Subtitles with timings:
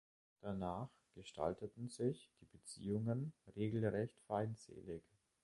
[0.41, 5.03] Danach gestalteten sich die Beziehungen regelrecht feindselig.